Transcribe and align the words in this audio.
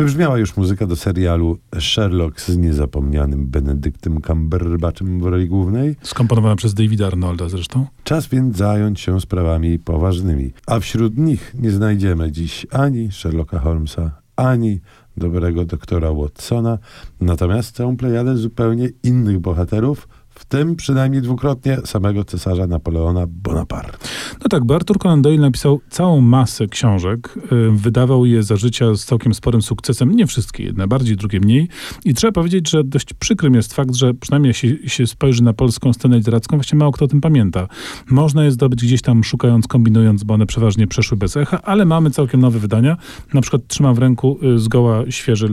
Wybrzmiała 0.00 0.38
już 0.38 0.56
muzyka 0.56 0.86
do 0.86 0.96
serialu 0.96 1.58
Sherlock 1.80 2.40
z 2.40 2.56
niezapomnianym 2.56 3.46
Benedyktem 3.46 4.20
Cumberbatchem 4.22 5.20
w 5.20 5.22
roli 5.22 5.48
głównej. 5.48 5.96
Skomponowana 6.02 6.56
przez 6.56 6.74
Davida 6.74 7.06
Arnolda 7.06 7.48
zresztą. 7.48 7.86
Czas 8.04 8.26
więc 8.26 8.56
zająć 8.56 9.00
się 9.00 9.20
sprawami 9.20 9.78
poważnymi. 9.78 10.52
A 10.66 10.80
wśród 10.80 11.18
nich 11.18 11.54
nie 11.58 11.70
znajdziemy 11.70 12.32
dziś 12.32 12.66
ani 12.70 13.12
Sherlocka 13.12 13.58
Holmesa, 13.58 14.10
ani 14.36 14.80
dobrego 15.16 15.64
doktora 15.64 16.12
Watsona, 16.12 16.78
natomiast 17.20 17.76
całą 17.76 17.96
plejadę 17.96 18.36
zupełnie 18.36 18.88
innych 19.02 19.38
bohaterów, 19.38 20.08
w 20.30 20.44
tym 20.44 20.76
przynajmniej 20.76 21.22
dwukrotnie 21.22 21.78
samego 21.84 22.24
cesarza 22.24 22.66
Napoleona 22.66 23.26
Bonaparte. 23.28 23.98
No 24.42 24.48
tak, 24.50 24.64
bo 24.64 24.74
Arthur 24.74 24.98
Conan 24.98 25.22
Doyle 25.22 25.40
napisał 25.40 25.80
całą 25.90 26.20
masę 26.20 26.66
książek, 26.66 27.34
wydawał 27.72 28.26
je 28.26 28.42
za 28.42 28.56
życia 28.56 28.94
z 28.94 29.04
całkiem 29.04 29.34
sporym 29.34 29.62
sukcesem, 29.62 30.16
nie 30.16 30.26
wszystkie, 30.26 30.64
jedne 30.64 30.88
bardziej, 30.88 31.16
drugie 31.16 31.40
mniej. 31.40 31.68
I 32.04 32.14
trzeba 32.14 32.32
powiedzieć, 32.32 32.70
że 32.70 32.84
dość 32.84 33.14
przykrym 33.14 33.54
jest 33.54 33.74
fakt, 33.74 33.94
że 33.94 34.14
przynajmniej 34.14 34.54
jak 34.62 34.92
się, 34.92 35.06
spojrzy 35.06 35.42
na 35.42 35.52
polską 35.52 35.92
scenę 35.92 36.18
literacką, 36.18 36.56
właśnie 36.56 36.78
mało 36.78 36.92
kto 36.92 37.04
o 37.04 37.08
tym 37.08 37.20
pamięta. 37.20 37.68
Można 38.10 38.44
je 38.44 38.50
zdobyć 38.50 38.84
gdzieś 38.84 39.02
tam 39.02 39.24
szukając, 39.24 39.66
kombinując, 39.66 40.24
bo 40.24 40.34
one 40.34 40.46
przeważnie 40.46 40.86
przeszły 40.86 41.16
bez 41.16 41.36
echa, 41.36 41.62
ale 41.62 41.84
mamy 41.84 42.10
całkiem 42.10 42.40
nowe 42.40 42.58
wydania. 42.58 42.96
Na 43.34 43.40
przykład 43.40 43.62
trzymam 43.66 43.94
w 43.94 43.98
ręku 43.98 44.38
y, 44.42 44.58
zgoła 44.58 45.04
świeży, 45.10 45.48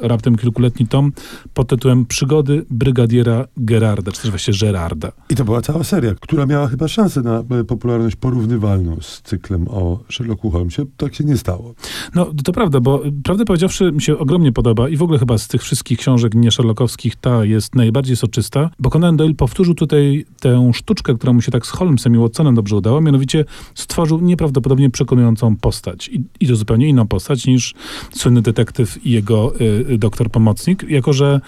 raptem 0.00 0.36
kilkuletni 0.36 0.86
tom 0.86 1.12
pod 1.54 1.68
tytułem 1.68 2.06
Przygody 2.06 2.66
brygadiera 2.70 3.44
Gerarda, 3.56 4.12
też 4.24 4.30
właściwie 4.30 4.58
Gerarda. 4.58 5.12
I 5.30 5.34
to 5.34 5.44
była 5.44 5.62
cała 5.62 5.84
seria, 5.84 6.14
która 6.20 6.46
miała 6.46 6.68
chyba 6.68 6.88
szansę 6.88 7.22
na 7.22 7.38
e, 7.38 7.64
popularność 7.64 8.16
porównywalną 8.16 8.96
z 9.00 9.22
cyklem 9.22 9.68
o 9.68 9.98
Sherlocku 10.10 10.50
Holmesie. 10.50 10.82
Tak 10.96 11.14
się 11.14 11.24
nie 11.24 11.36
stało. 11.36 11.74
No, 12.14 12.26
to 12.44 12.52
prawda, 12.52 12.80
bo 12.80 13.02
prawdę 13.24 13.44
powiedziawszy 13.44 13.92
mi 13.92 14.02
się 14.02 14.18
ogromnie 14.18 14.52
podoba 14.52 14.88
i 14.88 14.96
w 14.96 15.02
ogóle 15.02 15.18
chyba 15.18 15.38
z 15.38 15.48
tych 15.48 15.62
wszystkich 15.62 15.98
książek 15.98 16.34
nie 16.34 16.50
Sherlockowskich 16.50 17.16
ta 17.16 17.44
jest 17.44 17.74
najbardziej 17.74 18.16
soczysta, 18.16 18.70
bo 18.78 18.90
Conan 18.90 19.16
Doyle 19.16 19.34
powtórzył 19.34 19.74
tutaj 19.74 20.26
tę 20.40 20.70
sztuczkę, 20.74 21.14
która 21.14 21.32
mu 21.32 21.40
się 21.40 21.52
tak 21.52 21.66
z 21.66 21.70
Holmesem 21.70 22.14
i 22.14 22.18
Watsonem 22.18 22.54
dobrze 22.54 22.76
udała, 22.76 23.00
mianowicie 23.00 23.44
stworzył 23.74 24.20
nieprawdopodobnie 24.20 24.90
przekonującą 24.90 25.56
postać. 25.56 26.08
I, 26.08 26.24
i 26.40 26.48
to 26.48 26.56
zupełnie 26.56 26.88
inną 26.88 27.06
postać 27.06 27.46
niż 27.46 27.74
słynny 28.12 28.42
detektyw 28.42 29.06
i 29.06 29.10
jego 29.10 29.52
y, 29.60 29.98
doktor 29.98 30.30
pomocnik, 30.30 30.84
jako 30.88 31.12
że 31.12 31.40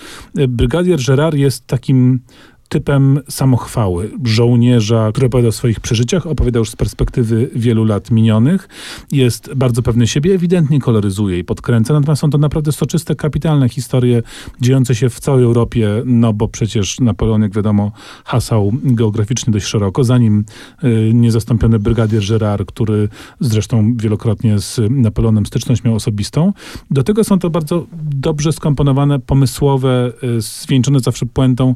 brygadier 0.49 1.01
Gerard 1.07 1.37
jest 1.37 1.67
takim 1.67 2.21
typem 2.67 3.21
samochwały, 3.29 4.11
żołnierza, 4.25 5.11
który 5.13 5.27
opowiada 5.27 5.49
o 5.49 5.53
swoich 5.53 5.81
przeżyciach, 5.81 6.27
opowiada 6.27 6.59
już 6.59 6.71
z 6.71 6.77
perspektywy 6.77 7.51
wielu 7.55 7.85
lat 7.85 8.11
minionych, 8.11 8.69
jest 9.13 9.55
bardzo 9.55 9.83
pewny 9.83 10.07
siebie, 10.07 10.35
ewidentnie 10.35 10.81
koloryzuje 10.81 11.39
i 11.39 11.45
podkręca, 11.45 11.95
natomiast 11.95 12.23
są 12.23 12.31
to 12.31 12.39
naprawdę 12.39 12.73
soczyste, 12.73 13.15
kapitalne 13.15 13.69
historie 13.69 14.23
dziejące 14.61 14.95
się 14.95 15.09
w 15.09 15.21
całej 15.21 15.45
Europie, 15.45 15.89
no 16.05 16.33
bo 16.33 16.49
przecież 16.49 17.01
Napoleon, 17.01 17.43
jak 17.43 17.55
wiadomo, 17.55 17.93
hasał 18.25 18.73
geograficznie 18.85 19.53
dość 19.53 19.67
szeroko, 19.67 20.05
zanim 20.05 20.45
y, 20.85 21.11
niezastąpiony 21.15 21.79
brygadier 21.79 22.23
Gerard, 22.29 22.69
który 22.69 23.09
zresztą 23.41 23.97
wielokrotnie 23.97 24.59
z 24.59 24.81
Napoleonem 24.91 25.47
styczność 25.47 25.85
miał 25.85 25.95
osobistą. 25.95 26.53
Do 26.91 27.03
tego 27.03 27.25
są 27.25 27.39
to 27.39 27.51
bardzo 27.51 27.87
dobrze 28.03 28.53
skomponowane, 28.53 29.19
pomysłowe, 29.19 30.13
y, 30.39 30.41
zwieńczone 30.41 31.01
zawsze 31.01 31.27
puentą 31.27 31.75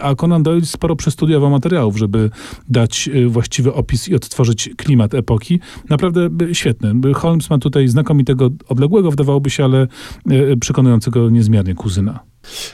a 0.00 0.14
Conan 0.14 0.42
Doyle 0.42 0.66
sporo 0.66 0.96
przestudiował 0.96 1.50
materiałów, 1.50 1.98
żeby 1.98 2.30
dać 2.68 3.10
y, 3.14 3.28
właściwy 3.28 3.74
opis 3.74 4.08
i 4.08 4.14
odtworzyć 4.14 4.70
klimat 4.76 5.14
epoki. 5.14 5.60
Naprawdę 5.88 6.28
y, 6.42 6.54
świetny. 6.54 7.14
Holmes 7.14 7.50
ma 7.50 7.58
tutaj 7.58 7.88
znakomitego, 7.88 8.50
odległego 8.68 9.10
wydawałoby 9.10 9.50
się, 9.50 9.64
ale 9.64 9.86
y, 10.30 10.56
przekonującego 10.60 11.30
niezmiernie 11.30 11.74
kuzyna. 11.74 12.20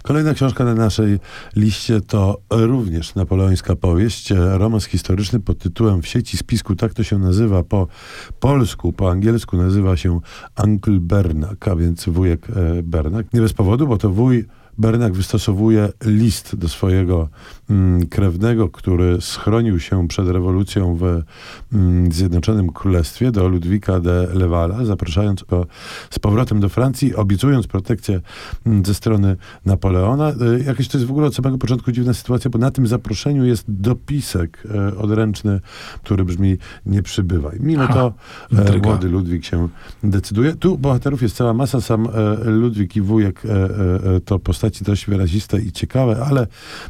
Kolejna 0.02 0.34
książka 0.34 0.64
na 0.64 0.74
naszej 0.74 1.18
liście 1.56 2.00
to 2.00 2.40
również 2.50 3.14
napoleońska 3.14 3.76
powieść, 3.76 4.32
romans 4.36 4.84
historyczny 4.84 5.40
pod 5.40 5.58
tytułem 5.58 6.02
W 6.02 6.06
sieci 6.06 6.36
spisku, 6.36 6.76
tak 6.76 6.94
to 6.94 7.02
się 7.02 7.18
nazywa 7.18 7.64
po 7.64 7.88
polsku, 8.40 8.92
po 8.92 9.10
angielsku 9.10 9.56
nazywa 9.56 9.96
się 9.96 10.20
Uncle 10.64 11.00
Bernak, 11.00 11.68
a 11.68 11.76
więc 11.76 12.08
wujek 12.08 12.46
e, 12.50 12.82
Bernak. 12.82 13.32
Nie 13.32 13.40
bez 13.40 13.52
powodu, 13.52 13.86
bo 13.86 13.98
to 13.98 14.10
wuj 14.10 14.44
Bernak 14.78 15.12
wystosowuje 15.12 15.88
list 16.04 16.56
do 16.56 16.68
swojego 16.68 17.28
mm, 17.70 18.06
krewnego, 18.06 18.68
który 18.68 19.20
schronił 19.20 19.80
się 19.80 20.08
przed 20.08 20.28
rewolucją 20.28 20.96
w 20.96 21.22
mm, 21.72 22.12
Zjednoczonym 22.12 22.72
Królestwie, 22.72 23.30
do 23.30 23.48
Ludwika 23.48 24.00
de 24.00 24.28
Lewala, 24.34 24.84
zapraszając 24.84 25.42
go 25.42 25.66
z 26.10 26.18
powrotem 26.18 26.60
do 26.60 26.68
Francji, 26.68 27.14
obiecując 27.14 27.66
protekcję 27.66 28.20
mm, 28.66 28.84
ze 28.84 28.94
strony 28.94 29.36
Napoleona. 29.66 30.30
Y, 30.30 30.64
jakieś 30.66 30.88
to 30.88 30.98
jest 30.98 31.08
w 31.08 31.10
ogóle 31.10 31.26
od 31.26 31.34
samego 31.34 31.58
początku 31.58 31.92
dziwna 31.92 32.14
sytuacja, 32.14 32.50
bo 32.50 32.58
na 32.58 32.70
tym 32.70 32.86
zaproszeniu 32.86 33.44
jest 33.44 33.64
dopisek 33.68 34.62
y, 34.92 34.98
odręczny, 34.98 35.60
który 36.02 36.24
brzmi 36.24 36.56
nie 36.86 37.02
przybywaj. 37.02 37.56
Mimo 37.60 37.88
to 37.88 38.14
e, 38.52 38.78
młody 38.78 39.08
Ludwik 39.08 39.44
się 39.44 39.68
decyduje. 40.04 40.54
Tu 40.54 40.78
bohaterów 40.78 41.22
jest 41.22 41.36
cała 41.36 41.54
masa, 41.54 41.80
sam 41.80 42.08
e, 42.14 42.50
Ludwik 42.50 42.96
i 42.96 43.00
wujek 43.00 43.42
e, 43.46 44.20
to 44.20 44.38
postać 44.38 44.65
postaci 44.66 44.84
dość 44.84 45.06
wyraziste 45.06 45.60
i 45.60 45.72
ciekawe, 45.72 46.24
ale 46.26 46.46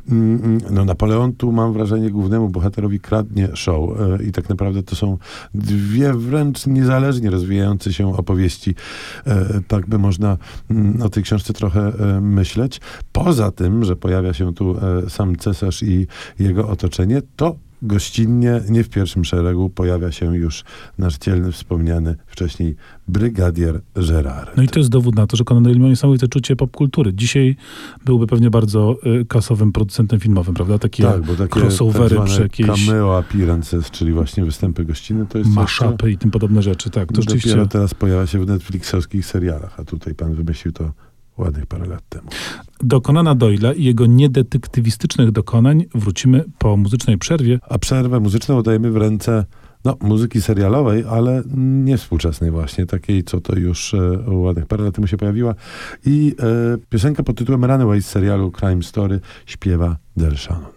mm, 0.08 0.44
mm, 0.44 0.60
no, 0.70 0.84
Napoleon 0.84 1.32
tu 1.32 1.52
mam 1.52 1.72
wrażenie 1.72 2.10
głównemu 2.10 2.48
bohaterowi 2.48 3.00
kradnie 3.00 3.48
show 3.54 3.90
e, 4.00 4.24
i 4.24 4.32
tak 4.32 4.48
naprawdę 4.48 4.82
to 4.82 4.96
są 4.96 5.18
dwie 5.54 6.12
wręcz 6.12 6.66
niezależnie 6.66 7.30
rozwijające 7.30 7.92
się 7.92 8.16
opowieści. 8.16 8.74
E, 9.26 9.60
tak 9.68 9.86
by 9.86 9.98
można 9.98 10.36
mm, 10.70 11.02
o 11.02 11.08
tej 11.08 11.22
książce 11.22 11.52
trochę 11.52 11.80
e, 11.80 12.20
myśleć. 12.20 12.80
Poza 13.12 13.50
tym, 13.50 13.84
że 13.84 13.96
pojawia 13.96 14.32
się 14.32 14.54
tu 14.54 14.76
sam 15.08 15.36
cesarz 15.36 15.82
i 15.82 16.06
jego 16.38 16.68
otoczenie, 16.68 17.22
to 17.36 17.56
gościnnie, 17.82 18.60
nie 18.68 18.84
w 18.84 18.88
pierwszym 18.88 19.24
szeregu, 19.24 19.70
pojawia 19.70 20.12
się 20.12 20.36
już 20.36 20.64
nasz 20.98 21.18
dzielny, 21.18 21.52
wspomniany 21.52 22.16
wcześniej 22.26 22.76
brygadier 23.08 23.80
Gerard. 23.94 24.56
No 24.56 24.62
i 24.62 24.68
to 24.68 24.78
jest 24.78 24.90
dowód 24.90 25.14
na 25.14 25.26
to, 25.26 25.36
że 25.36 25.44
Conan 25.44 25.62
Doyle 25.62 25.78
miał 25.78 25.88
niesamowite 25.88 26.28
czucie 26.28 26.56
popkultury. 26.56 27.14
Dzisiaj 27.14 27.56
byłby 28.04 28.26
pewnie 28.26 28.50
bardzo 28.50 28.96
y, 29.20 29.24
kasowym 29.24 29.72
producentem 29.72 30.20
filmowym, 30.20 30.54
prawda? 30.54 30.78
Takie, 30.78 31.02
tak, 31.02 31.22
bo 31.22 31.34
takie 31.34 31.60
crossovery 31.60 32.16
tak 32.16 32.24
przy 32.24 32.42
jakieś... 32.42 32.66
cameo 32.66 33.18
appearances, 33.18 33.90
czyli 33.90 34.12
właśnie 34.12 34.44
występy 34.44 34.84
gościnne, 34.84 35.26
to 35.26 35.38
jest 35.38 35.50
Maszapy 35.50 36.10
i 36.10 36.18
tym 36.18 36.30
podobne 36.30 36.62
rzeczy, 36.62 36.90
tak. 36.90 37.12
To 37.12 37.22
rzeczywiście... 37.22 37.50
Dopiero 37.50 37.66
teraz 37.66 37.94
pojawia 37.94 38.26
się 38.26 38.38
w 38.38 38.46
Netflixowskich 38.46 39.26
serialach, 39.26 39.80
a 39.80 39.84
tutaj 39.84 40.14
pan 40.14 40.34
wymyślił 40.34 40.72
to 40.72 40.92
ładnych 41.38 41.66
parę 41.66 41.86
lat 41.86 42.02
temu. 42.08 42.28
Do 42.80 43.00
Conana 43.00 43.34
Doyla 43.34 43.72
i 43.72 43.84
jego 43.84 44.06
niedetektywistycznych 44.06 45.30
dokonań 45.30 45.84
wrócimy 45.94 46.44
po 46.58 46.76
muzycznej 46.76 47.18
przerwie. 47.18 47.58
A 47.68 47.78
przerwę 47.78 48.20
muzyczną 48.20 48.58
oddajemy 48.58 48.90
w 48.90 48.96
ręce 48.96 49.44
no, 49.84 49.96
muzyki 50.00 50.40
serialowej, 50.40 51.04
ale 51.10 51.42
nie 51.56 51.96
współczesnej 51.98 52.50
właśnie, 52.50 52.86
takiej, 52.86 53.24
co 53.24 53.40
to 53.40 53.56
już 53.56 53.94
e, 53.94 54.30
ładnych 54.30 54.66
parę 54.66 54.84
lat 54.84 54.94
temu 54.94 55.06
się 55.06 55.16
pojawiła. 55.16 55.54
I 56.06 56.34
e, 56.40 56.78
piosenka 56.88 57.22
pod 57.22 57.36
tytułem 57.38 57.64
Runaway 57.64 58.02
z 58.02 58.06
serialu 58.06 58.52
Crime 58.60 58.82
Story 58.82 59.20
śpiewa 59.46 59.96
Del 60.16 60.36
Shannon. 60.36 60.75